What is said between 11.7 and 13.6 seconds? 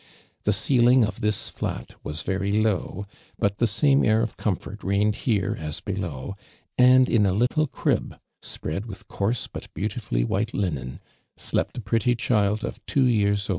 a pretty child of two yeari^ oM.